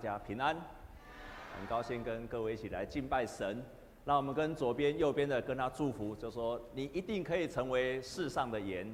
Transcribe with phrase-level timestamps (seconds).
[0.00, 0.56] 家平安，
[1.58, 3.62] 很高兴跟各位一起来敬拜神。
[4.04, 8.92] 让我们跟左边、右边的跟他祝福，就说你一定可以成为世上的盐。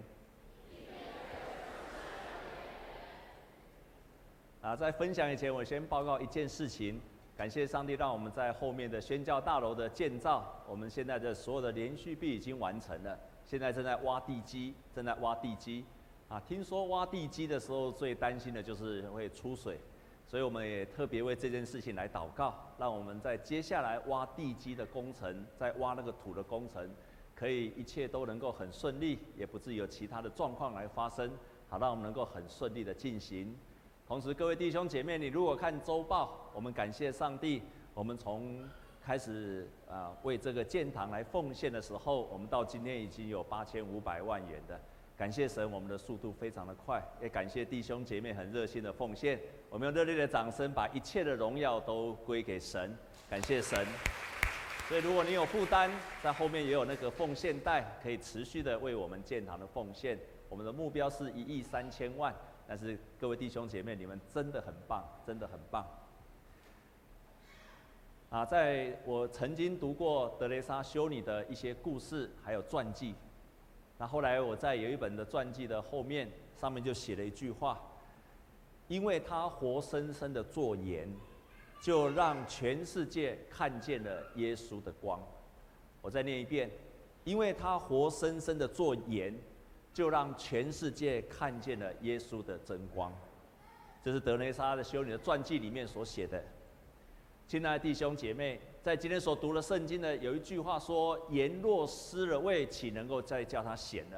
[4.60, 7.00] 啊，在分享以前，我先报告一件事情。
[7.36, 15.84] 感谢上帝，让我们在后面的宣教大楼的建造，我们现在的所有的连续壁已经完成了，现在正在挖地基，正在挖地基。
[16.28, 19.78] 啊，听说挖地基的时候最担心的就是会出水。
[20.26, 26.90] 所以我们也特别为这件事情来祷告，让我们在接下来挖地基的工程，在挖那个土的工程，
[27.32, 31.30] 可以一切都能够很顺利，也不至于有其他的状况来发生，
[31.68, 33.56] 好让我们能够很顺利的进行。
[34.04, 37.62] 同时，各位弟兄姐妹，你如果看周报，我们感谢上帝，
[37.94, 38.68] 我们从
[39.00, 44.80] 开始啊为这个建堂来奉献的时候，我们到今天已经有八千五百万元的。
[45.16, 49.40] 感谢神，我们的速度非常的快，也感谢弟兄姐妹很热心的奉献。
[49.70, 52.94] 我们用热烈的掌声，把一切的荣耀都归给神。
[53.30, 53.86] 感谢神。
[54.88, 55.90] 所以，如果你有负担，
[56.22, 60.18] 在后面也有那个奉献袋，可以持续的为我们建堂的奉献。
[60.50, 62.32] 我们的目标是一亿三千万，
[62.68, 65.84] 但是各位弟兄姐妹，你们真的很棒，真的很棒。
[68.28, 73.14] 啊，在我曾经读过德蕾莎修女的一些故事，还有传记。
[73.98, 77.80] 那后来我在有一本的传记的后面，上面就写了一句话：
[78.88, 81.08] 因为他活生生的做盐，
[81.80, 85.20] 就让全世界看见了耶稣的光。
[86.02, 86.70] 我再念一遍：
[87.24, 89.34] 因为他活生生的做盐，
[89.94, 93.12] 就让全世界看见了耶稣的真光。
[94.04, 96.44] 这是德蕾莎的修女的传记里面所写的。
[97.48, 104.16] 亲爱的弟兄姐妹，在今天所读的圣经呢，有一句话说：“盐若失了味，岂能够再叫它咸呢？”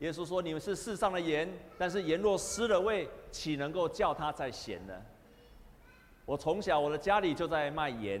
[0.00, 4.92] 耶稣说：“你们是世上的盐，但是盐若失了味，岂能够叫它再咸呢？”
[6.26, 8.20] 我从小我的家里就在卖盐，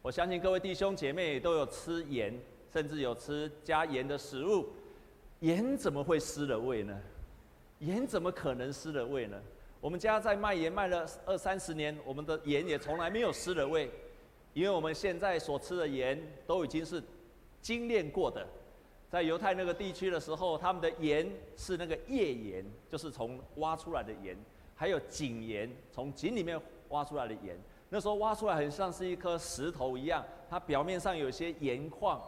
[0.00, 2.34] 我相信各位弟兄姐妹都有吃盐，
[2.72, 4.66] 甚至有吃加盐的食物。
[5.40, 6.98] 盐怎么会失了味呢？
[7.80, 9.38] 盐怎么可能失了味呢？
[9.78, 13.90] 我们家在卖盐卖了二三十年，我们的盐也从来没有失了味，
[14.54, 17.02] 因为我们现在所吃的盐都已经是
[17.60, 18.46] 精炼过的。
[19.08, 24.36] 在犹太那个地区的时候，他们的盐是那个页盐，就是从挖出来的盐，
[24.74, 26.58] 还有井盐，从井里面
[26.88, 27.58] 挖出来的盐。
[27.90, 32.22] 那时候挖出来很像是一颗石头一样，它表面上有些盐矿。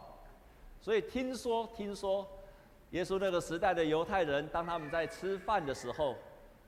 [0.79, 2.27] 所以听说，听说，
[2.91, 6.15] 耶稣那个时代的犹太人，当他们在吃饭的时候，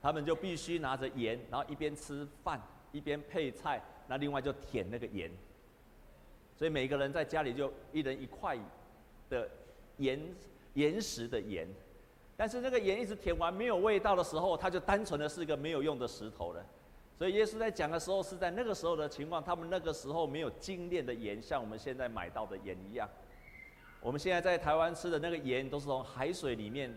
[0.02, 5.30] 他们就必须拿着盐，然后一边吃饭一边配菜，那另外就舔那个盐。
[6.58, 8.58] 所以每个人在家里就一人一块
[9.30, 9.48] 的
[9.98, 10.20] 盐
[10.74, 11.68] 岩石的盐，
[12.36, 16.66] 但是那个盐一直舔完没有味道的时候，它就单纯的是一个没有用的石头了。
[17.16, 23.08] 所以耶稣在讲的时候是在那个时候的情况，他们那个时候没有精炼的盐，像我们现在买到的盐一样。
[24.00, 26.92] 我们现在在台湾吃的那个盐都是从海水里面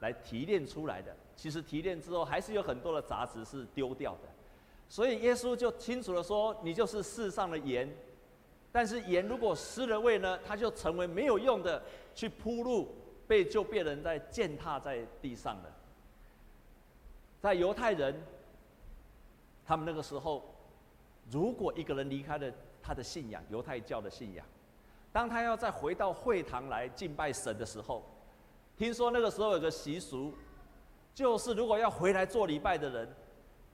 [0.00, 1.14] 来提炼出来的。
[1.36, 4.28] 其实提炼之后还是有很多的杂质是丢掉的，
[4.90, 7.90] 所以耶稣就清楚地说：“你就是世上的盐，
[8.72, 11.82] 但是盐如果失了味呢，它就成为没有用的，
[12.14, 12.94] 去铺路，
[13.26, 15.70] 被就被人在践踏在地上了。”
[17.40, 18.14] 在犹太人，
[19.64, 20.44] 他们那个时候，
[21.30, 24.46] 如果一个人离开了他的信仰，犹太教的信仰，
[25.12, 28.04] 当他要再回到会堂来敬拜神的时候，
[28.76, 30.34] 听说那个时候有个习俗。
[31.12, 33.08] 就是如果要回来做礼拜的人，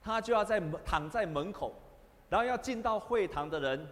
[0.01, 1.75] 他就要在门躺在门口，
[2.31, 3.87] 然后要进到会堂的人，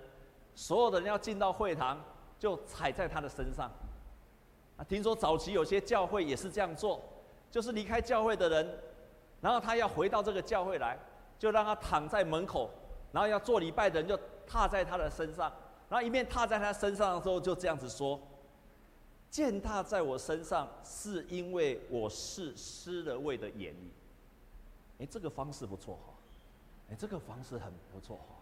[0.54, 2.02] 所有的人要进到会堂，
[2.38, 3.70] 就踩在他的身上。
[4.76, 7.00] 啊，听说早期有些教会也是这样做，
[7.50, 8.78] 就是离开教会的人，
[9.40, 10.98] 然后他要回到这个教会来，
[11.38, 12.70] 就让他躺在门口，
[13.12, 15.52] 然后要做礼拜的人就踏在他的身上，
[15.88, 18.20] 然后一面踏在他身上的时候，就这样子说。
[19.30, 23.74] 践踏在我身上，是因为我是失了位的盐。
[25.00, 26.14] 哎，这个方式不错哈，
[26.88, 28.36] 哎，这个方式很不错哈。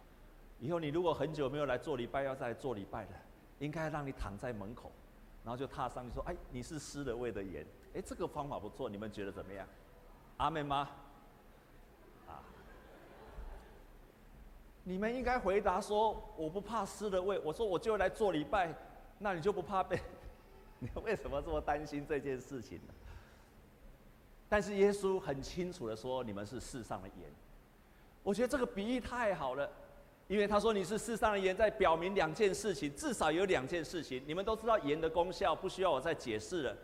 [0.63, 3.11] 以后你如果很久没有来做礼拜，要再来做礼拜的，
[3.59, 4.93] 应该让你躺在门口，
[5.43, 9.67] 然后就踏上去说：“哎，你是失了味的盐。”哎，这个方法不错，你们觉得怎么样？
[10.37, 10.89] 阿门吗？
[12.29, 12.39] 啊，
[14.85, 18.73] 你们应该回答说：“我不怕失了味。”我说：“我就来做礼拜，
[19.19, 20.01] 那你就不怕被？
[20.79, 22.95] ”你为什么这么担心这件事情呢？
[24.49, 27.29] 但是耶稣很清楚的说：“你们是世上的盐。”
[28.23, 29.69] 我觉得这个比喻太好了，
[30.33, 34.23] 因为他说你是世上的盐，在表明两件事情，至少有两件事情。
[34.27, 36.75] 你们都知道盐的功效，不需要我再解释了。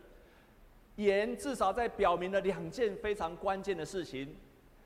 [0.97, 4.37] 盐至少在表明了两件非常关键的事情，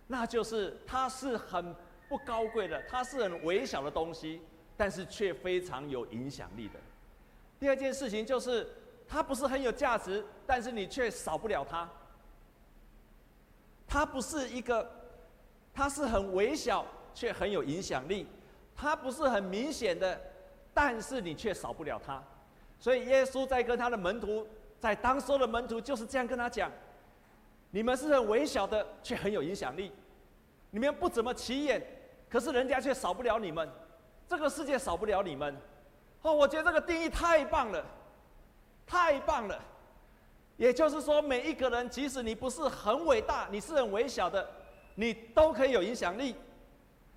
[0.07, 1.75] 那就是它是很
[2.09, 4.41] 不高贵的，它是很微小的东西，
[4.77, 6.75] 但是却非常有影响力的。
[7.59, 8.65] 第二件事情就是，
[9.09, 11.91] 它不是很有价值，但是你却少不了它。
[13.89, 14.89] 它不是一个，
[15.75, 18.25] 它是很微小却很有影响力，
[18.75, 20.21] 它不是很明显的，
[20.75, 22.23] 但是你却少不了它。
[22.79, 24.47] 所以耶稣在跟他的门徒，
[24.81, 26.71] 在当时的门徒就是这样跟他讲：
[27.71, 29.93] 你们是很微小的，却很有影响力。
[30.71, 31.81] 你们不怎么起眼，
[32.29, 33.69] 可是人家却少不了你们，
[34.27, 35.57] 这个世界少不了你们。
[36.23, 37.85] 哦，我觉得这个定义太棒了，
[38.87, 39.61] 太棒了。
[40.57, 44.49] 也就是说，每一个人，即使你不是很伟大，你是很微小的，
[44.95, 46.35] 你都可以有影响力。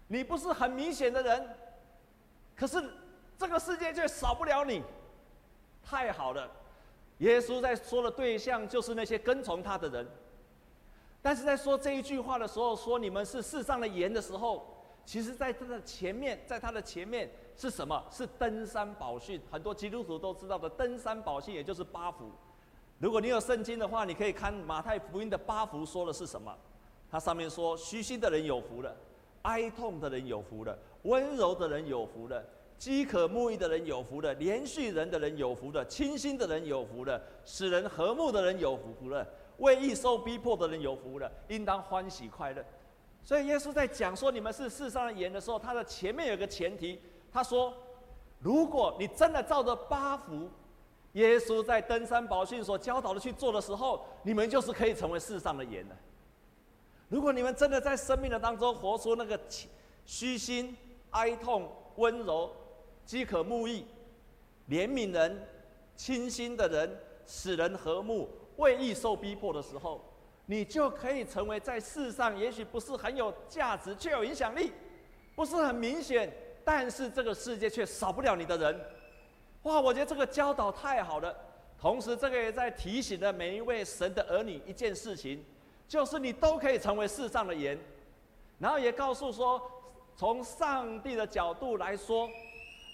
[0.08, 1.50] 你不是很明显的人，
[2.56, 2.84] 可是
[3.38, 4.84] 这个世界却少不了你。
[5.84, 6.50] 太好了，
[7.20, 10.08] 耶稣在说的对象就是那些跟从他的人。
[11.22, 14.66] 但是在说这一句话的时候，说你们是世上的盐的时候，
[15.06, 18.04] 其实在他的前面，在他的前面是什么？
[18.12, 22.32] 是登山宝训，很多基督徒都知道的登山宝训，也就是八福。
[23.00, 26.56] 如果你有圣经的话，你可以看马太福音的八福说的是什么？
[27.12, 28.96] 它上面说：虚心的人有福了，
[29.46, 32.44] 哀痛的人有福了，温柔的人有福了，
[32.78, 39.26] 饥渴慕义的人有福了，怜恤人的人有福了，清心的人有福了，使人和睦的人有福了。
[39.60, 42.66] 为义受逼迫的人有福了，应当欢喜快乐。
[43.24, 47.00] 所以耶稣在讲说你们是世上的盐的时候，他的前面有个前提，
[47.32, 47.74] 他说：
[48.40, 50.50] 如果你真的照着八福，
[51.14, 55.96] 耶稣在登山宝训所教导的去做的时候，你们就是可以成为世上的盐的。
[57.08, 59.40] 如果你们真的在生命的当中活出那个
[60.06, 60.76] 虚心、
[61.12, 62.52] 哀痛、温柔、
[63.06, 63.86] 饥渴慕义、
[64.70, 65.48] 怜悯人、
[65.96, 68.30] 清心的人，使人和睦。
[68.58, 70.02] 为义受逼迫的时候，
[70.46, 74.72] 你就可以成为在世上也许不是很有价值，却有影响力，
[75.36, 78.80] 不是很明显，但是这个世界却少不了你的人。
[79.64, 81.36] 哇，我觉得这个教导太好了。
[81.78, 85.44] 同时，这个也在提醒了每一位神的儿女一件事情，
[85.88, 87.78] 就是你都可以成为世上的盐。
[88.60, 89.62] 然后也告诉说，
[90.16, 92.30] 从上帝的角度来说，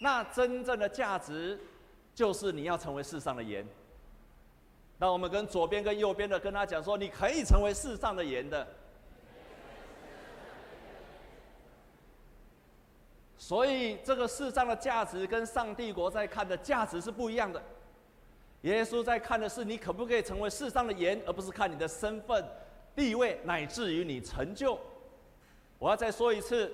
[0.02, 1.60] 那真正的价值
[2.16, 3.66] 就是你要成为世上的盐。
[4.98, 8.68] 那我们跟左边跟右边的跟他讲说，你可以成为世上的盐的。
[13.38, 17.62] 所以这个世上的价值跟上帝国在看的价值是不一样的。
[18.62, 22.46] 耶稣在看的是你可不可以成为世上的盐，而不是看你的身份、
[22.96, 24.80] 地位，乃至于你成就。
[25.80, 26.74] 我要再说一次，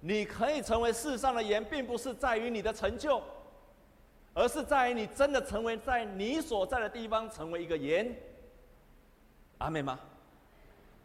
[0.00, 3.22] 你可以成为世上的盐，并不是在于你的成就。
[4.38, 8.14] 而是在于你真的成为在你所在的地方成为一个盐，
[9.56, 9.98] 阿们吗？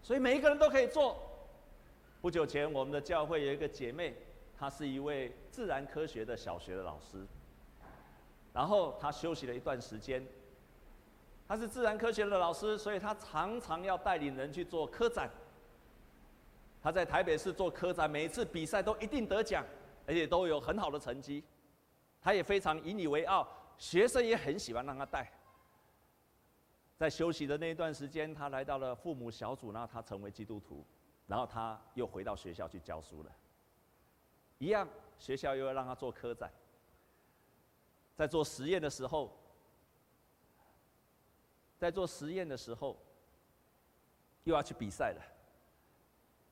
[0.03, 1.17] 所以每一个人都可以做。
[2.19, 4.13] 不久前，我们的教会有一个姐妹，
[4.59, 7.25] 她是一位自然科学的小学的老师。
[8.51, 10.21] 然后她休息了一段时间，
[11.51, 15.29] 他是自然科学的老师，所以他常常要带领人去做科展。
[16.81, 19.61] 他在台北市做科展，每次比赛都一定得奖，
[20.07, 21.43] 而且都有很好的成绩。
[22.21, 23.45] 他也非常引以为傲，
[23.77, 25.29] 学生也很喜欢让他带。
[26.95, 30.85] 在休息的那一段时间，他来到了父母小组，然后他成为基督徒，
[31.27, 33.31] 然后他又回到学校去教书了。
[34.57, 34.87] 一样，
[35.17, 36.49] 学校又要让他做科展，
[38.15, 39.37] 在做实验的时候，
[41.81, 42.95] 在做实验的时候，
[44.43, 45.21] 又要去比赛了。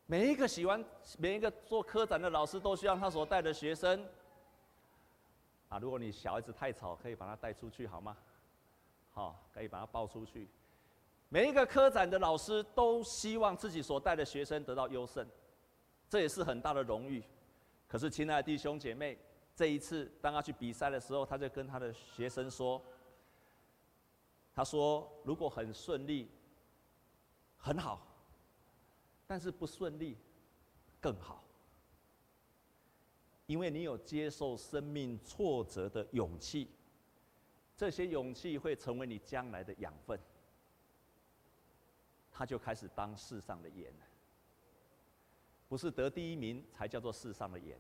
[0.08, 0.84] 每一个喜欢，
[1.20, 4.04] 每一个做科展的老师都希望他所带的学生。
[5.68, 8.18] 啊，如果你小孩子太吵，可以把他带出去，好吗？
[9.12, 10.50] 好，可以把他抱出去。
[11.30, 15.24] 每一个科展的老师都希望自己所带的学生得到优胜，
[16.10, 17.24] 这也是很大的荣誉。
[17.88, 19.16] 可是，亲爱的弟兄姐妹，
[19.56, 22.82] 这一次当他去比赛的时候，他就跟他的学生说
[24.60, 26.30] ：“他说，如果很顺利，
[27.56, 27.98] 很好；
[29.26, 30.18] 但是不顺利，
[31.00, 31.42] 更好。”
[33.48, 36.70] 因为你有接受生命挫折的勇气，
[37.78, 40.20] 这些勇气会成为你将来的养分。
[42.30, 43.94] 他就开始当世上的盐，
[45.70, 47.80] 不是得第一名才叫做世上的盐，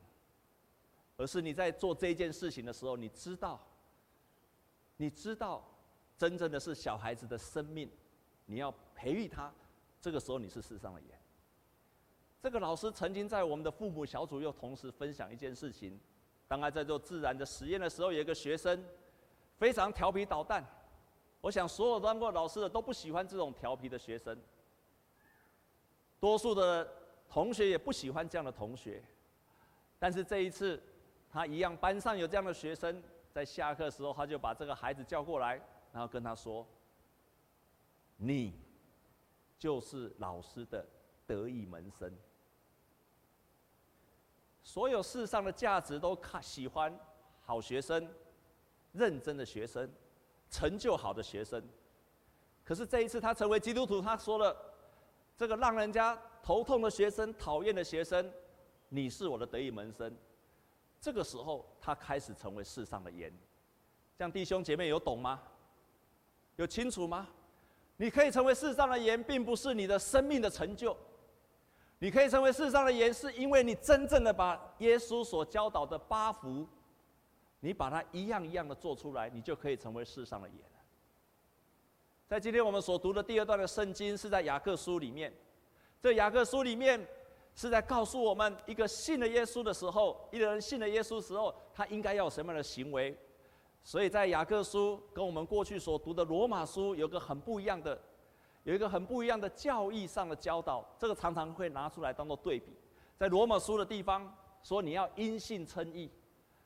[1.17, 3.59] 而是你在做这件事情的时候，你知道，
[4.95, 5.68] 你知道，
[6.19, 7.89] 真正的是小孩子的生命，
[8.45, 9.49] 你要培育他，
[10.01, 11.09] 这个时候你是世上的盐。
[12.41, 15.97] 这个老师曾经在我们的父母小组又同时分享一件事情，
[16.45, 18.83] 当他在做自然的实验的时候，有一个学生
[19.57, 20.61] 非常调皮捣蛋。
[21.39, 24.37] 我想所有当过老师的都不喜欢这种调皮的学生，
[26.19, 26.85] 多数的
[27.29, 29.01] 同学也不喜欢这样的同学。
[29.97, 30.81] 但是这一次，
[31.31, 36.65] 他一样班上有这样的学生，在下课的时候，他就把这个孩子叫过来，然后跟他说
[38.17, 38.53] ：“你
[39.57, 40.85] 就是老师的
[41.25, 42.11] 得意门生。
[44.63, 46.97] 所有世上的价值都看喜欢
[47.41, 48.07] 好学生、
[48.91, 49.89] 认真的学生、
[50.49, 51.63] 成就好的学生。
[52.63, 54.55] 可是这一次，他成为基督徒，他说了
[55.35, 58.31] 这个让人家头痛的学生、讨厌的学生，
[58.89, 60.15] 你是我的得意门生。”
[61.01, 63.33] 这个时候，他开始成为世上的盐。
[64.17, 65.41] 这样弟兄姐妹有懂吗？
[66.59, 67.25] 有清楚吗？
[67.95, 70.95] 你可以成为世上的盐，并不是你的生命的成就。
[71.99, 76.67] 你可以成为世上的盐，是因为你真正的把耶稣所教导的八福，
[77.61, 80.57] 你把它一样一样的做出来，你就可以成为世上的盐。
[82.27, 85.33] 在今天我们所读的第二段的圣经，是在雅各书里面。
[86.01, 87.07] 这雅各书里面。
[87.55, 93.17] 是在告诉我们，一个信了耶稣的时候，一个人信了耶稣时候，他应该要有什么样的行为。
[93.83, 97.99] 所以在雅各书跟我们过去所读的罗马书有个很不一样的，
[98.63, 102.73] 有一个很不一样的教义上的教导，这个常常会拿出来当做对比。
[103.17, 104.31] 在罗马书的地方
[104.61, 106.09] 说你要因信称义，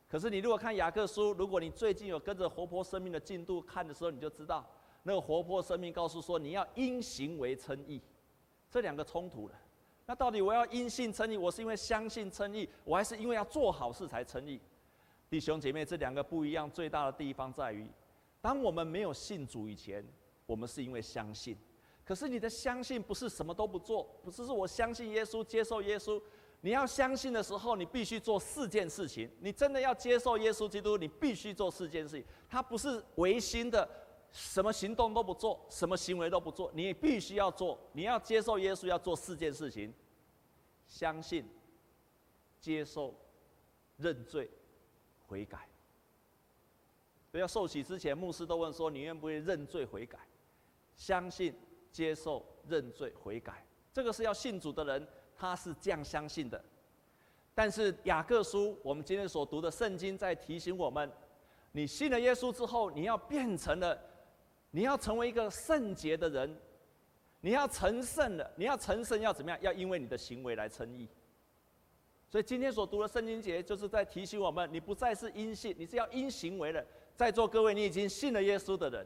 [0.07, 4.65] 可是你如果看雅各书，如果你最近有跟着活泼生命的进度看的时候，你就知道
[5.03, 8.01] 那个活泼生命告诉说你要因行为称义，
[8.69, 9.55] 这两个冲突了。
[10.05, 14.59] 那到底我要因信称义，我是因为相信称义，我还是因为要做好事才称义？
[15.33, 17.89] 弟兄姐妹，这两个不一样，最大的地方在于，
[18.39, 20.05] 当我们没有信主以前，
[20.45, 21.57] 我们是因为相信。
[22.05, 26.21] 可是你的相信不是什么都不做，不是说我相信耶稣，接受耶稣。
[26.61, 29.27] 你要相信的时候，你必须做四件事情。
[29.39, 32.23] 你真的要接受耶稣基督，你必须做四件事情。
[32.47, 33.89] 他不是违心的。
[34.31, 37.79] 什么行动都不做，什么行为都不做，你必须要做。
[37.93, 39.91] 你要接受耶稣，要做四件事情：
[40.85, 41.43] 相信、
[42.59, 43.15] 接受、
[43.97, 44.47] 认罪、
[45.33, 45.67] 悔改。
[47.31, 50.19] 所以要受洗之前，牧师都问说：“你愿不愿意认罪悔改？”
[50.95, 51.51] 相信、
[51.91, 56.63] 接受、认罪悔改，这个是要信主的人，他是这样相信的。
[57.55, 61.11] 但是雅各书，我们今天所读的圣经在提醒我们：
[61.71, 63.99] 你信了耶稣之后，你要变成了。
[64.69, 66.55] 你要成为一个圣洁的人，
[67.41, 68.53] 你要成圣了。
[68.55, 69.59] 你要成圣要怎么样？
[69.61, 71.09] 要因为你的行为来称义。
[72.33, 76.83] 所以今天所读的圣经节，就是在提醒我们：你不再是因信，你是要因行为的。
[77.15, 79.05] 在座各位，你已经信了耶稣的人，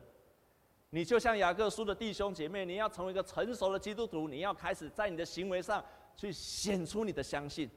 [0.92, 5.84] 你就像雅各书的弟兄姐妹，你要成为一个成熟的基督徒，你要开始在你的行为上
[6.16, 7.70] 去显出你的相信。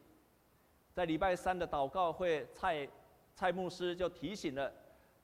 [0.93, 2.89] 在礼拜三的祷告会，蔡
[3.35, 4.73] 蔡牧师就提醒了。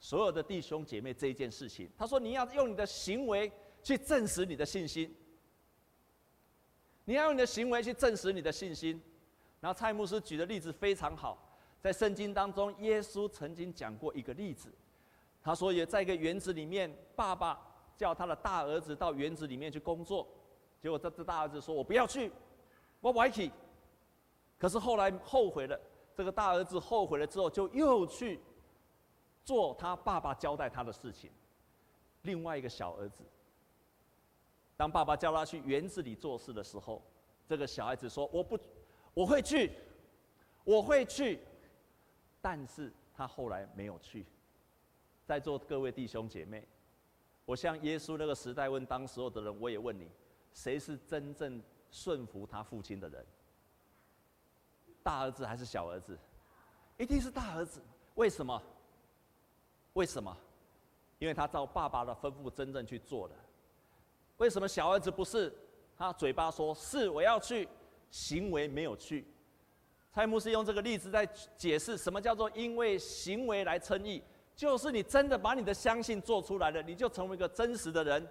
[0.00, 3.48] 所有的弟兄姐妹，这一件事情，他说：“你要用你的行为
[3.80, 5.14] 去证实你的信心。
[7.04, 9.00] 你要用你的行为去证实你的信心。”
[9.60, 11.38] 然后蔡牧师举的例子非常好，
[11.80, 14.70] 在圣经当中，耶稣曾经讲过一个例子。
[15.42, 17.60] 他说：“也在一个园子里面，爸爸
[17.96, 20.26] 叫他的大儿子到园子里面去工作，
[20.80, 22.30] 结果这这大儿子说：‘我不要去，
[23.00, 23.50] 我不爱去。’
[24.58, 25.80] 可是后来后悔了，
[26.14, 28.40] 这个大儿子后悔了之后，就又去。”
[29.44, 31.30] 做他爸爸交代他的事情。
[32.22, 33.22] 另外一个小儿子，
[34.76, 37.00] 当爸爸叫他去园子里做事的时候，
[37.48, 38.58] 这个小孩子说：“我不，
[39.16, 39.72] 我会去，
[40.62, 41.40] 我会去。”
[42.42, 44.26] 但是他后来没有去。
[45.24, 46.68] 在座各位弟兄姐妹，
[47.46, 50.06] 我向耶稣那个时代问当时候的人，我也问你：
[50.52, 53.24] 谁是真正顺服他父亲的人？
[55.02, 56.18] 大儿子还是小儿子？
[56.98, 57.80] 一定是大儿子。
[58.16, 58.62] 为什么？
[59.94, 60.36] 为什么？
[61.18, 63.34] 因为他照爸爸的吩咐真正去做了。
[64.36, 65.50] 为什么小儿子不是？
[65.96, 67.66] 他嘴巴说是我要去，
[68.10, 69.26] 行为没有去。
[70.12, 74.22] 蔡牧师用这个例子在解释什么叫做因为行为来称义，
[74.54, 78.26] 就是你真的把你的相信做出来了，你就成为一个真实的人，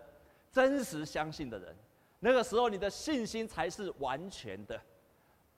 [0.51, 1.75] 真实相信的人。
[2.19, 4.81] 那个时候你的信心才是完全的。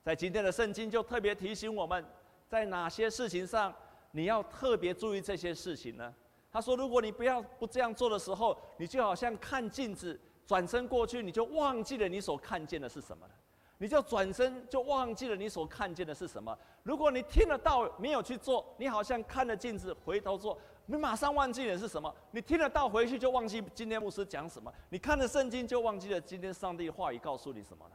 [0.03, 2.05] 在今天的圣经就特别提醒我们，
[2.47, 3.73] 在哪些事情上。
[4.11, 6.11] 你要特别注意这些事情呢？
[6.49, 13.33] 他说：“如果你不要不这样做的时候，你就好像看镜子，转身过去，你就忘记了你所看见的是什么了。
[13.77, 16.57] 你就转身就忘记了你所看见的是什么。
[16.83, 22.13] 如果你听得到没有去做，你好像看了镜子回头做，你马上忘记了是什么。
[22.31, 27.91] 你听得到回去就忘记今天牧师讲什么，你看了圣经就忘记了今天上帝话语告诉你什么了。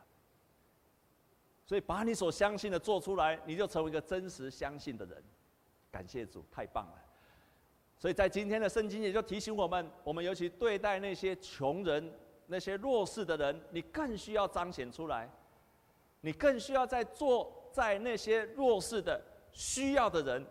[1.64, 5.22] 所以把你所相信的做出来，你就成为一个真实相信的人。”
[5.90, 6.94] 感谢主，太棒了！
[7.98, 12.12] 所以在今天的圣经也就提醒我们，我们尤其对待那些穷人、
[12.46, 15.30] 那些弱势的人，你更需要彰显出来，
[16.22, 19.20] 你更需要在做在那些弱势的、
[19.52, 20.46] 需要的人，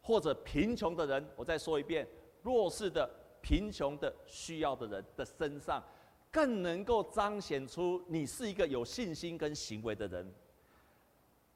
[0.00, 1.24] 或者贫穷的人。
[1.36, 2.08] 我再说一遍，
[2.42, 3.08] 弱势的、
[3.42, 5.82] 贫穷的、需要的人的身上，
[6.30, 10.32] 更能够彰显出你是一个有信心跟行为的人。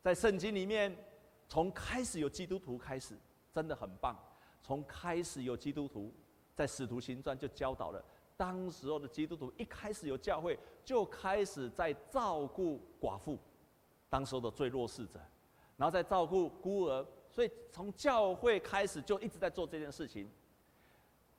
[0.03, 0.95] 在圣经里面，
[1.49, 3.15] 从开始有基督徒开始，
[3.53, 4.19] 真的很棒。
[4.63, 6.13] 从开始有基督徒，
[6.57, 8.05] 在使徒行传就教导了，
[8.37, 13.39] 当时候的基督徒一开始有教会，就开始在照顾寡妇，
[14.11, 15.19] 当时候的最弱势者，
[15.79, 20.29] 然后再照顾孤儿，所以从教会开始就一直在做这件事情。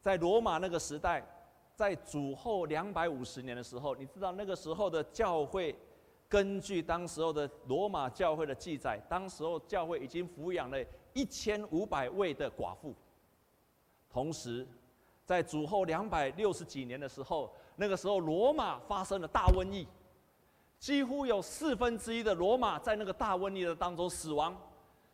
[0.01, 1.23] 在罗马那个时代，
[1.75, 5.75] 在主后两百五十年的时候，你知道那个时候的教会。
[6.29, 10.77] 根据当时候的罗马教会的记载，当时候教会已经抚养了
[11.11, 12.95] 一千五百位的寡妇。
[14.09, 14.65] 同时，
[15.25, 19.85] 在主后两百六十几年的时候，那个时候罗马发生了大瘟疫，
[20.81, 24.59] 几乎有四分之一的罗马在那个大瘟疫的当中死亡。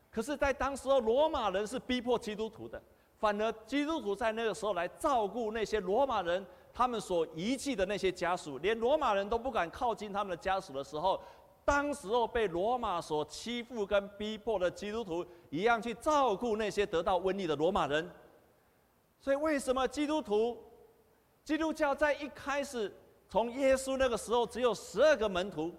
[0.09, 2.81] 可是，在当时候罗马人是逼迫基督徒的，
[3.17, 6.43] 反而基督徒在那个时候来照顾那些罗马人。
[6.73, 11.19] 他们所遗弃的那些家属，连罗马人都不敢靠近他们的家属的时候，
[11.65, 18.07] 当时候被罗马所欺负跟逼迫的基督徒一样去照顾那些得到瘟疫的罗马人。
[19.19, 20.55] 所以，为什么基督徒、
[21.43, 22.95] 基督教在一开始
[23.29, 25.73] 从耶稣那个时候只有十二个门徒，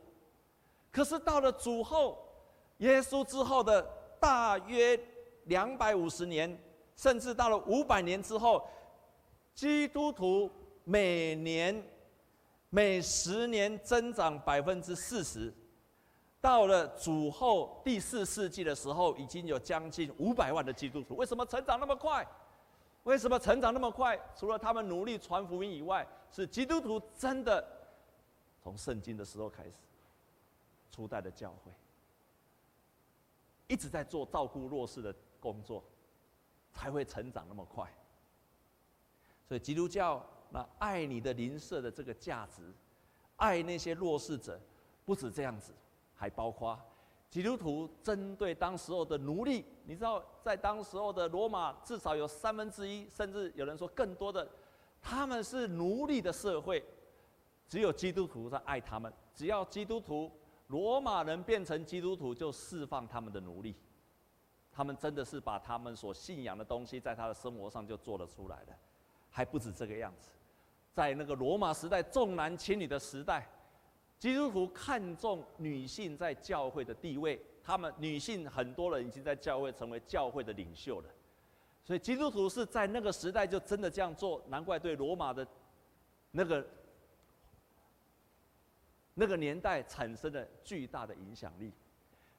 [0.93, 2.19] 可是到了主后，
[2.79, 3.83] 耶稣之后的
[4.21, 4.99] 大约
[5.45, 6.59] 两百五十年，
[6.97, 8.67] 甚至到了五百年之后，
[9.55, 10.51] 基督徒。
[10.91, 11.85] 每年
[12.71, 15.53] 每十年增长百分之四十，
[16.41, 21.15] 到了主后第四世纪的时候，已经有将近五百万的基督徒。
[21.15, 22.27] 为什么成长那么快？
[23.09, 24.21] 为什么成长那么快？
[24.37, 27.67] 除了他们努力传福音以外，是基督徒真的
[28.63, 29.73] 从圣经的时候开始，
[30.91, 31.73] 初代的教会
[33.67, 35.83] 一直在做照顾弱势的工作，
[36.71, 37.91] 才会成长那么快。
[39.47, 40.25] 所以基督教。
[40.51, 42.63] 那爱你的邻舍的这个价值，
[43.37, 44.59] 爱那些弱势者，
[45.05, 45.75] 不止这样子，
[46.15, 46.81] 还包括
[47.31, 49.65] 基督徒针对当时候的奴隶。
[49.85, 54.49] 你知道，在当时候的罗马，至少有三分之一，甚至有人说更多的，
[55.01, 56.85] 他们是奴隶的社会。
[57.69, 59.13] 只有基督徒在爱他们。
[59.35, 60.33] 只要基督徒，
[60.69, 63.77] 罗马人变成基督徒，就释放他们的奴隶。
[64.73, 68.73] 他们真的是把他们所信仰的东西，在他的生活上就做了出来的，
[69.29, 70.31] 还不止这个样子。
[70.95, 73.47] 在那个罗马时代重男轻女的时代，
[74.19, 77.41] 基督徒看重女性在教会的地位。
[77.63, 81.09] 他们女性很多人已经在教会成为教会的领袖了，
[81.85, 84.43] 所以基督徒是在那个时代就真的这样做。
[84.49, 85.47] 难怪对罗马的
[86.31, 86.67] 那个
[89.13, 91.71] 那个年代产生了巨大的影响力。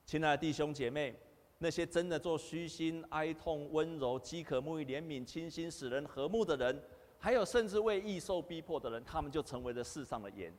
[0.03, 1.15] 亲爱的弟兄姐妹，
[1.59, 6.83] 那些真的做虚心、哀痛、温柔、饥渴慕义、怜悯、清新、使人和睦的人。
[7.19, 10.51] 还有，甚至为义受逼迫的人，他们就成为了世上的盐，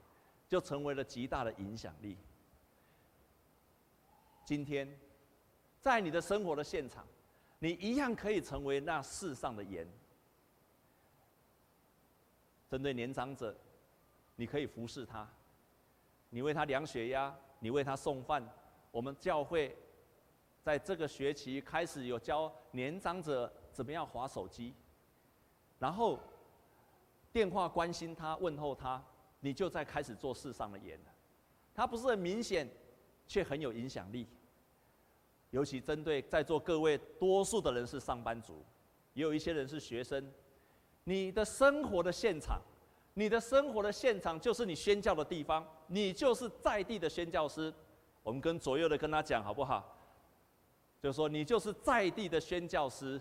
[0.50, 2.18] 就成为了极大的影响力。
[4.44, 4.98] 今天，
[5.80, 7.06] 在你的生活的现场，
[7.60, 9.88] 你一样可以成为那世上的盐。
[12.68, 13.56] 针对年长者，
[14.34, 15.24] 你可以服侍他，
[16.30, 18.42] 你为他量血压，你为他送饭。
[18.90, 19.76] 我们教会
[20.64, 24.74] 在这个学期开始有教年长者怎么样划手机，
[25.78, 26.18] 然后。
[27.32, 29.00] 电话关心他，问候他，
[29.40, 31.12] 你就在开始做世上的盐了。
[31.74, 32.68] 他不是很明显，
[33.26, 34.26] 却很有影响力。
[35.50, 38.64] 尤其针对在座各位，多数的人是上班族，
[39.14, 40.30] 也有一些人是学生。
[41.04, 42.60] 你的生活的现场，
[43.14, 47.72] 你的生活的现场就是你宣教的地方，你就是在地的宣教师。
[48.22, 49.96] 我们跟左右的跟他讲好不好？
[51.02, 53.20] 就说你就是在地的宣教师。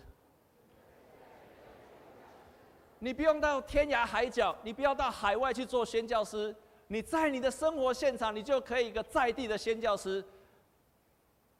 [3.00, 6.54] 你不用到天涯海角，你不要到海外去做宣教师，
[6.88, 10.24] 你在你的生活现场，你就可以一个在地的宣教师。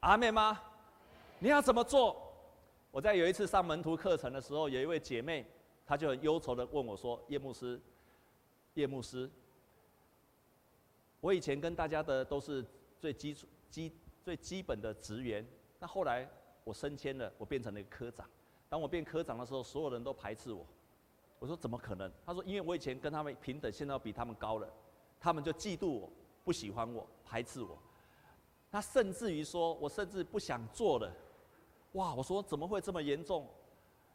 [0.00, 0.60] 阿妹吗？
[1.38, 2.20] 你要怎么做？
[2.90, 5.46] 我在有一次上门徒课程的时候，有一位姐妹，
[5.86, 7.80] 她就很忧愁的问我说：“叶牧师，
[8.74, 9.30] 叶牧师，
[11.20, 12.64] 我以前跟大家的都是
[12.98, 15.46] 最基础、基最基本的职员，
[15.78, 16.28] 那后来
[16.64, 18.28] 我升迁了，我变成了一个科长。
[18.68, 20.66] 当我变科长的时候，所有人都排斥我。”
[21.40, 22.08] 我说怎么可能？
[22.24, 24.68] 他说因为我以前跟他们平等，现在要比他们高了，
[25.18, 26.10] 他们就嫉妒我，
[26.44, 27.76] 不喜欢我，排斥我。
[28.70, 31.10] 他甚至于说我甚至不想做了。
[31.94, 32.14] 哇！
[32.14, 33.48] 我说怎么会这么严重？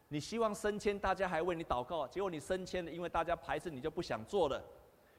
[0.07, 4.63] 你希望升迁，大家还为你祷告，结果你升迁了，因为大家排斥你就不想做了。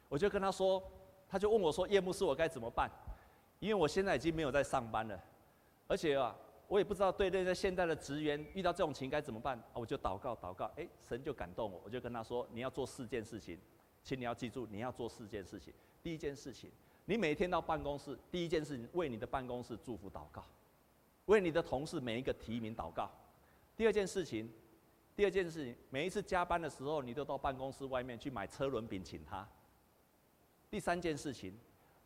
[0.08, 0.82] 我就跟他说，
[1.28, 2.88] 他就问我说叶牧师，我该怎么办？
[3.58, 5.20] 因为我现在已经没有在上班了，
[5.88, 6.34] 而且啊，
[6.68, 13.59] 我也不知道对那些现在的职员遇到这种情该怎么办，我就祷告祷告，哎，神就感动我，我就跟他说，你要做四件事情，
[14.02, 15.72] 请你要记住，你要做四件事情。
[16.02, 16.70] 第一件事情，
[17.05, 20.44] 你每天到办公室，第一件事情为你的办公室祝福祷告，
[21.26, 23.11] 为你的同事每一个提名祷告。
[23.76, 24.50] 第二件事情，
[25.14, 29.48] 第二件事情，每一次加班的时候，你都到办公室外面去买车轮饼请他。
[30.68, 31.57] 第三件事情，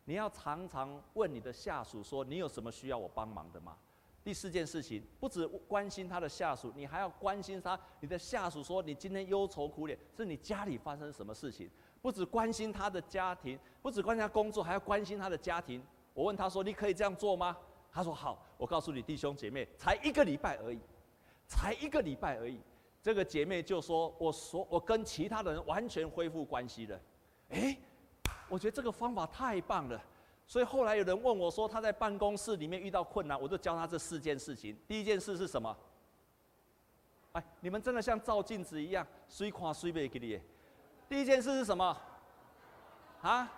[0.05, 3.75] 你要常常问你的下属说，你有什么需要我帮忙的吗？
[4.23, 7.79] 第四件事情，不只关心他的下属，你还要关心他。
[7.99, 11.69] 你的下属说你今天忧愁苦脸，是你家里发生什么事情？
[12.01, 15.83] 不只关心他的家庭，不只关心他工作，还要关心他的家庭。
[16.13, 17.55] 我问他说：“你可以这样做吗？”
[17.91, 20.79] 他说：“好。”我告诉你，弟兄姐妹，才一个礼拜而已，
[21.47, 22.59] 才一个礼拜而已。
[23.01, 26.99] 这个姐妹就说：“我说我跟其他的人完全恢复关系了。”
[27.49, 27.77] 诶，
[28.49, 29.99] 我觉得这个方法太棒了。
[30.51, 34.77] 所以后来有人问我说，他在办公室里面遇到困难，我就教他这四件事情。
[34.85, 35.73] 第一件事是什么？
[37.31, 40.37] 哎，你们真的像照镜子一样，随夸随背给你。
[41.07, 41.97] 第一件事是什么？
[43.21, 43.49] 啊？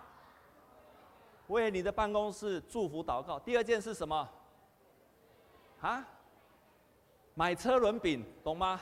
[1.48, 3.40] 为你的办公室祝福祷告。
[3.40, 4.28] 第二件是什么？
[5.80, 6.06] 啊？
[7.34, 8.80] 买车轮饼，懂吗？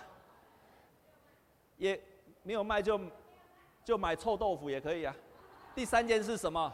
[1.78, 1.98] 也
[2.42, 3.00] 没有卖就
[3.82, 5.16] 就买臭豆腐也可以啊。
[5.74, 6.70] 第三件是什么？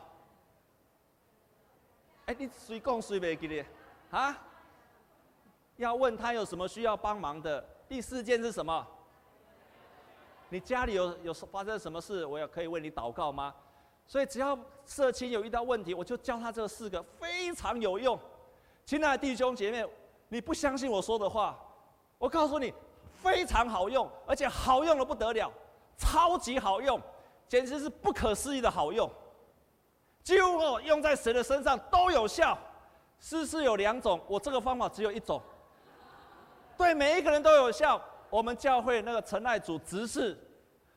[2.29, 3.65] 哎，你谁讲谁没给你？
[4.11, 4.39] 啊？
[5.79, 7.67] 要问他有什么需要帮忙的。
[7.89, 8.87] 第四件是什么？
[10.51, 12.27] 你家里有有发生什么事？
[12.27, 13.55] 我也可以为你祷告吗？
[14.07, 18.21] 所以只要社青有遇到问题，我就教他这四个，非常有用。
[18.85, 19.89] 亲爱的弟兄姐妹，
[20.29, 21.59] 你不相信我说的话，
[22.19, 22.75] 我告诉你，
[23.23, 25.51] 非常好用，而且好用的不得了，
[25.97, 27.01] 超级好用，
[27.49, 29.11] 简直是不可思议的好用。
[30.29, 32.59] 几乎哦，用在谁的身上都有效。
[33.19, 35.41] 试试有两种，我这个方法只有一种，
[36.77, 37.99] 对每一个人都有效。
[38.29, 40.39] 我们教会那个陈爱祖执事，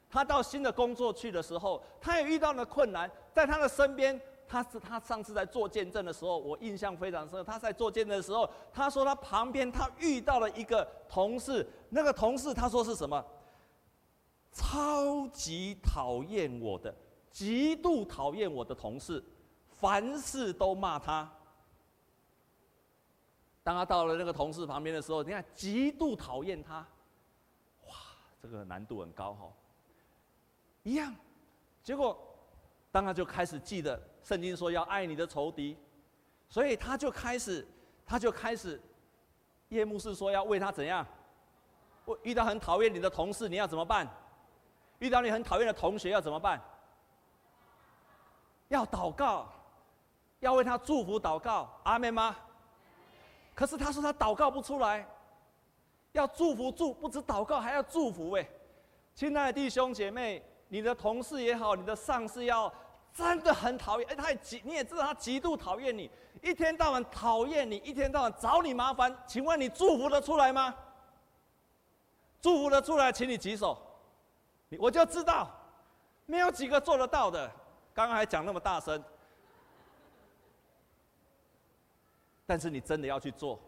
[0.09, 7.41] 他到新的工作去的时候，他也遇到了困难，在他的身边，他是他上次在做见证的时候，我印象非常深。
[7.45, 13.25] 他在做见证的时候，他说他旁边他遇到了一个同事，那个同事他说是什么？
[14.51, 16.93] 超级讨厌我的。
[17.31, 19.23] 极度讨厌我的同事，
[19.69, 21.31] 凡事都骂他。
[23.63, 26.79] 当他到了那个同事旁边的时候，你看极度讨厌他，
[27.87, 27.93] 哇，
[28.41, 29.51] 这个难度很高哈。
[30.83, 31.15] 一样，
[31.83, 32.17] 结果
[32.91, 35.77] 当他就开始记得圣经说要爱你的仇敌，
[36.49, 37.67] 所以他就开始，
[38.05, 38.81] 他就开始，
[39.69, 41.05] 叶牧师说要为他怎样？
[42.03, 44.09] 我遇到很讨厌你的同事，你要怎么办？
[44.97, 46.59] 遇到你很讨厌的同学要怎么办？
[48.71, 49.49] 要祷告，
[50.39, 52.33] 要为他祝福祷告，阿门吗？
[53.53, 55.05] 可是他说他祷告不出来，
[56.13, 58.47] 要祝福祝不止祷告还要祝福哎，
[59.13, 62.73] 亲爱的弟兄姐妹，你的同事也好，你的上司要
[63.13, 66.09] 真的很讨厌，哎，他也极你也知道他极度讨厌你，
[66.41, 70.73] 一天到晚讨厌你，一天到晚找你麻烦，请问你祝福得出来吗？
[72.39, 73.77] 祝福得出来，请你举手，
[74.79, 75.51] 我就知道，
[76.25, 77.51] 没有几个做得到的。
[77.93, 79.03] 刚刚还讲那么大声，
[82.45, 83.59] 但是你真的要去做。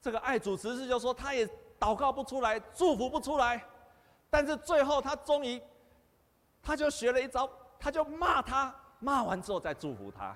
[0.00, 1.46] 这个爱主执事就说，他也
[1.78, 3.62] 祷告不出来，祝福不出来，
[4.30, 5.60] 但是最后他终于，
[6.62, 10.34] 他就学了一招，他就骂他，骂完之后再祝福他。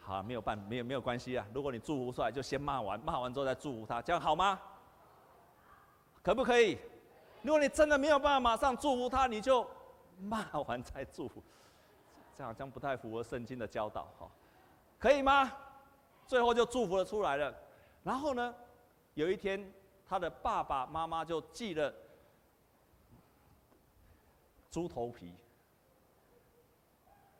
[0.00, 1.46] 好，没有办，没有没有关系啊。
[1.52, 4.60] 如果你祝福出来，就先骂完，骂完之后再祝福他，这样好吗？
[6.22, 6.78] 可不可以？
[7.42, 9.68] 如果你真的没有办法马上祝福他，你就
[10.20, 11.42] 骂完再祝福，
[12.36, 14.30] 这好像不太符合圣经的教导，哈，
[14.98, 15.52] 可以吗？
[16.26, 17.52] 最后就祝福了出来了。
[18.04, 18.54] 然后呢，
[19.14, 19.72] 有一天
[20.06, 21.92] 他的爸爸妈妈就寄了
[24.70, 25.34] 猪头皮，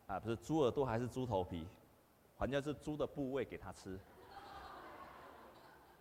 [0.08, 1.66] 啊，不是猪耳朵还是猪头皮，
[2.36, 3.98] 反正是猪的部位给他吃，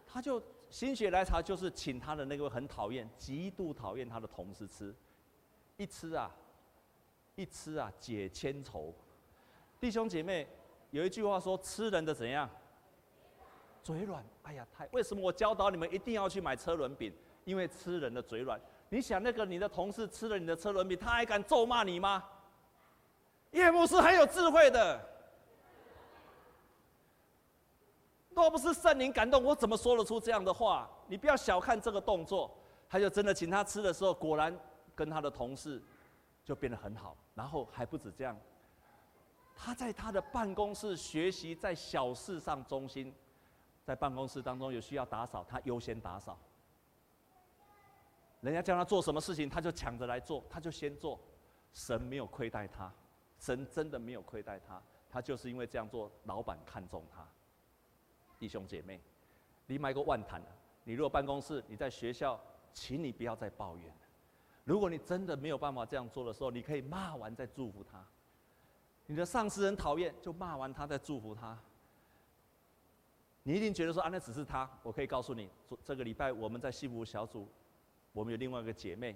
[0.08, 0.42] 他就。
[0.72, 4.96] 心血来潮就是请他的那个很讨厌、极度讨厌他的同事吃，
[5.76, 6.32] 一吃啊，
[7.36, 8.94] 一吃啊解千愁。
[9.82, 10.48] 弟兄姐妹，
[10.92, 12.50] 有一句话说：吃人的怎样？
[13.84, 14.24] 嘴软。
[14.44, 17.14] 哎呀，太为什么我教导你们一定要去买车轮饼？
[17.44, 18.60] 因为吃人的嘴软。
[18.88, 22.24] 你想那个你的同事吃了你的车轮饼，他还敢咒骂你吗？
[23.52, 25.11] 叶牧师很有智慧的。
[28.34, 30.90] 若不是圣灵感动，我怎么说得出这样的话？
[31.08, 32.50] 你不要小看这个动作。
[32.90, 34.54] 他就真的请他吃的时候，果然
[34.94, 35.82] 跟他的同事
[36.44, 37.16] 就变得很好。
[37.34, 38.38] 然后还不止这样，
[39.56, 43.14] 他在他的办公室学习，在小事上忠心，
[43.86, 46.38] 在办公室当中有需要打扫，他优先打扫。
[48.42, 51.18] 人家叫他做什么事情，他就抢着来做，他就先做。
[51.74, 52.92] 神没有亏待他，
[53.40, 57.26] 神真的没有亏待他，他就是因为这样做，老板看中他。
[58.42, 59.00] 弟兄姐妹，
[59.68, 60.42] 你买个万谈，
[60.84, 62.42] 你如果办公室，你在学校，
[62.74, 63.94] 请你不要再抱怨。
[64.64, 68.04] 如果你真的没有办法这样做的时候，你可以骂完再祝福他。
[69.06, 71.56] 你的上司很讨厌，就骂完他再祝福他。
[73.44, 74.68] 你一定觉得说啊，那只是他。
[74.82, 75.48] 我可以告诉你，
[75.84, 77.48] 这个礼拜我们在幸福小组，
[78.12, 79.16] 我们有另外一个姐妹，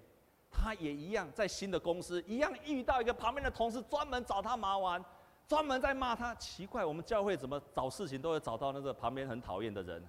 [0.52, 5.04] 她也一样在新的公司，一样遇到一个旁边的同事专门找她麻烦，
[5.48, 6.34] 专门在骂他。
[6.36, 10.04] 奇怪，我们教会怎么找事情都会找到那个旁边很讨厌的人？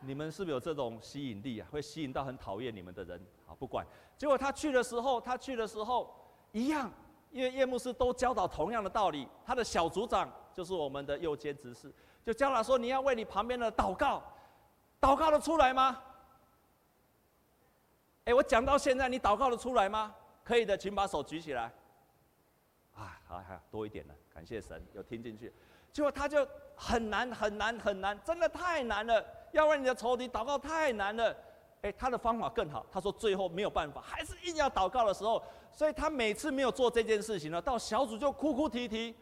[0.00, 1.68] 你们是不是有这种吸引力啊？
[1.70, 3.24] 会吸引到很讨厌你们的人？
[3.46, 3.86] 好，不管。
[4.16, 6.12] 结果他去的时候，他去的时候
[6.50, 6.90] 一样，
[7.30, 9.28] 因为叶牧师都教导同样的道理。
[9.46, 11.92] 他的小组长就是我们的右肩执事，
[12.24, 14.22] 就教他说：“你要为你旁边的祷告，
[15.00, 16.02] 祷告得出来吗？”
[18.26, 20.14] 哎，我讲到现在，你祷告得出来吗？
[20.42, 21.72] 可以的，请把手举起来。
[23.32, 25.50] 啊，好，好，多一点了，感谢神，有听进去。
[25.90, 29.24] 结果他就很难，很难，很难，真的太难了。
[29.52, 31.34] 要为你的仇敌祷告太难了，
[31.80, 32.84] 哎，他的方法更好。
[32.92, 35.42] 他说最后没有办法，还是硬要祷告的时候，
[35.72, 39.14] 所以他每次没有做这件事情呢，到小组就哭哭啼啼，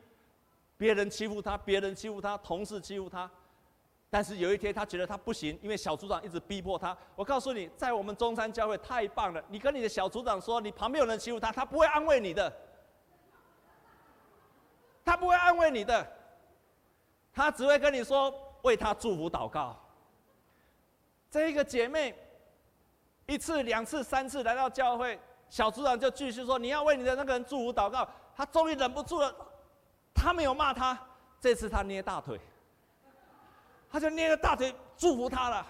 [0.76, 3.30] 别人欺负他，别人欺负他，同事欺负他。
[4.12, 6.96] 但是有一天他觉得他不行，因为小组长一直逼迫他。
[7.14, 12.52] 我告诉你，在我们中山教会太棒了，你跟你的小组长说，你旁边有人欺负他，他不会安慰你的，
[15.04, 16.06] 他不会安慰你的，
[17.32, 18.32] 他只会跟你说
[18.62, 19.78] 为他祝福祷告。
[21.30, 22.14] 这一个姐妹，
[23.26, 29.34] 一次、两次、三次来到教会，小组长就继续说：“你要为你的那个人祝福祷告。”她终于忍不住了，
[30.14, 30.98] 她没有骂他，
[31.40, 32.40] 这次她捏大腿，
[33.90, 35.66] 她就捏着大腿祝福他了。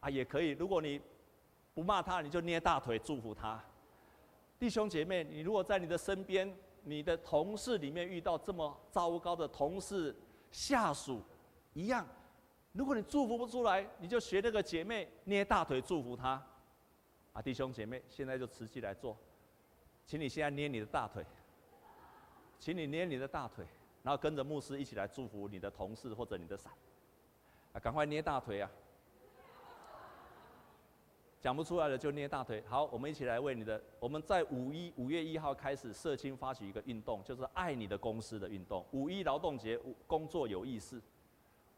[0.00, 1.00] 啊，也可以，如果你
[1.74, 3.60] 不骂他，你就捏大腿祝福他。
[4.58, 6.52] 弟兄姐妹，你如果在你的身边、
[6.84, 10.14] 你的同事里面遇到这么糟糕的同事、
[10.50, 11.22] 下属，
[11.74, 12.06] 一样。
[12.72, 16.42] 如果你祝福不出来，你就学那个姐妹捏大腿祝福她。
[17.32, 19.16] 啊，弟兄姐妹，现在就持续来做，
[20.06, 21.24] 请你现在捏你的大腿，
[22.58, 23.64] 请你捏你的大腿，
[24.02, 26.72] 然后跟着牧师一起来祝福你的同事或者你的伞。
[27.72, 28.70] 啊，赶快捏大腿啊！
[31.40, 32.62] 讲不出来的就捏大腿。
[32.66, 38.84] 好，我们一起来为你的，我们在五一五月一号开始，社青发起一个运动，就是爱你的公司的运动。
[38.92, 41.00] 五一劳动节，工作有意思。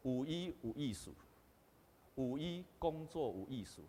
[0.03, 1.13] 五一无艺术，
[2.15, 3.83] 五一工作无艺术，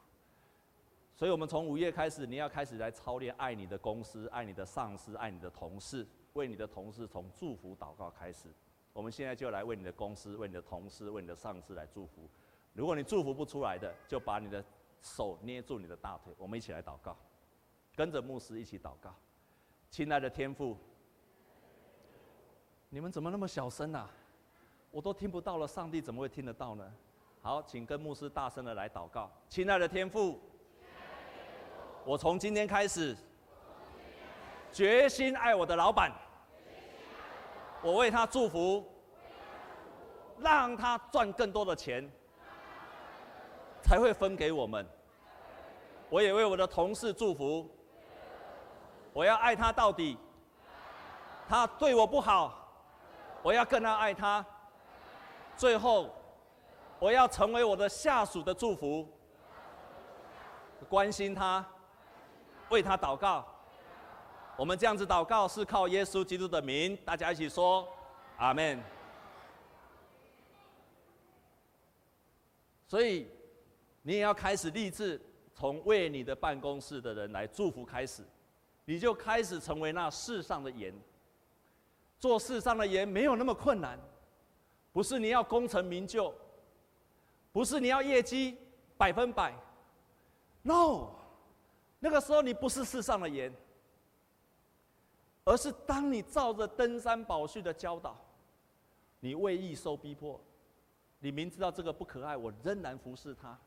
[1.17, 8.51] 所以我们从五月开始，你要开始来操练爱你的公司、爱你的上司、爱你的同事，为你的同事从祝福祷告开始。
[8.93, 12.29] 我们现在就来为你的公司、为你的同事、为你的上司来祝福。
[12.75, 14.63] 如果你祝福不出来的，就把你的
[15.03, 17.17] 手捏住你的大腿，我们一起来祷告，
[17.95, 19.15] 跟着牧师一起祷告。
[19.91, 20.79] 亲爱的天父，
[22.89, 24.09] 你们怎么那么小声啊？
[24.91, 26.95] 我都听不到了，上帝怎么会听得到呢？
[27.43, 29.31] 好，请跟牧师大声的来祷告。
[29.49, 30.39] 亲爱的天父，
[32.05, 33.17] 我从今天开始，
[34.73, 36.13] 决心爱我的老板，
[37.83, 38.87] 我为他祝福，
[40.39, 42.09] 让他赚更多的钱，
[43.83, 44.87] 才会分给我们。
[46.09, 47.69] 我也为我的同事祝福，
[49.13, 50.17] 我要爱他到底。
[51.49, 52.67] 他对我不好，
[53.43, 54.45] 我要更要爱他。
[55.57, 56.09] 最后，
[56.99, 59.07] 我要成为我的下属的祝福，
[60.89, 61.65] 关心他，
[62.71, 63.45] 为他祷告。
[64.57, 67.87] 我们这样子祷告是靠耶稣基督的名，大家一起说，
[68.39, 68.83] 阿门。
[72.87, 73.27] 所以，
[74.03, 75.21] 你也要开始立志，
[75.55, 78.23] 从为你的办公室的人来祝福开始，
[78.85, 80.95] 你就开始成为那世上的盐。
[82.19, 83.99] 做世上的盐没有那么困难。
[84.93, 86.35] 不是你要功成名就，
[87.51, 88.59] 不是你要业绩
[88.99, 89.55] 百分百
[90.61, 91.09] ，no，
[91.99, 93.51] 那个时候你不是世上的盐，
[95.45, 98.15] 而是当你照着登山宝训的教导，
[99.21, 100.39] 你为义受逼迫，
[101.21, 103.59] 你明知道这个不可爱，我仍然服侍他，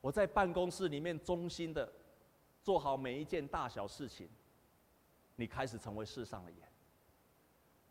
[0.00, 1.90] 我在办公室里面忠心的
[2.62, 4.28] 做好每一件大小事情，
[5.36, 6.60] 你开始成为世上的盐。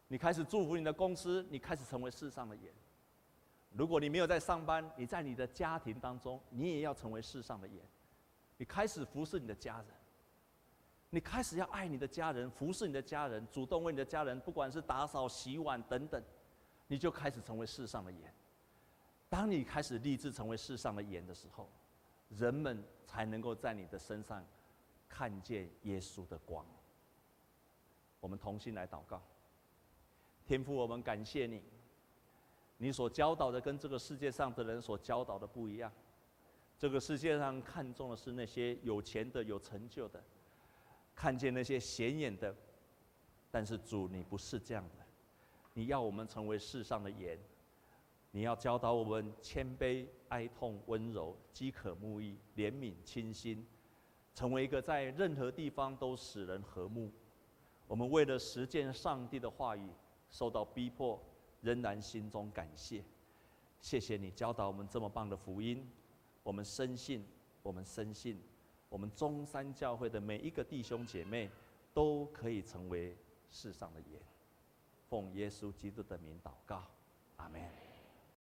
[0.08, 2.74] 你开始祝福你的公司，你开始成为世上的盐。
[3.72, 7.78] 如果你没有在上班，你在你的家庭当中，你也要成为世上的盐。
[8.58, 9.88] 你开始服侍你的家人，
[11.12, 16.24] 你开始要爱你的家人，服侍你的家人，主动为你的家人，不管是打扫、洗碗等等，
[16.88, 18.34] 你就开始成为世上的盐。
[19.30, 21.70] 当你开始立志成为世上的盐的时候，
[22.38, 24.46] 人们才能够在你的身上
[25.08, 26.66] 看见耶稣的光。
[28.20, 29.22] 我们同心来祷告，
[30.46, 31.64] 天父，我们感谢你，
[32.78, 35.92] 你所教导的跟这个世界上的人所教导的不一样。
[36.78, 40.24] 这个世界上看重的是那些有钱的、有成就的。
[41.16, 42.56] 看见那些显眼的，
[43.52, 45.06] 但是主，你不是这样的，
[45.74, 47.38] 你要我们成为世上的盐，
[48.32, 53.66] 你要教导我们谦卑、哀痛、温柔、饥渴慕义、怜悯、清心，
[54.34, 57.12] 成为一个在任何地方都使人和睦。
[57.88, 59.90] 我们为了实践上帝的话语，
[60.30, 61.22] 受到逼迫，
[61.62, 63.04] 仍然心中感谢。
[63.82, 65.90] 谢谢你教导我们这么棒的福音，
[66.44, 67.26] 我们深信，
[67.64, 68.40] 我们深信。
[68.90, 71.50] 我们中山教会的每一个弟兄姐妹，
[71.94, 73.16] 都可以成为
[73.50, 74.20] 世上的盐。
[75.08, 76.84] 奉耶稣基督的名祷告，
[77.38, 77.89] 阿门。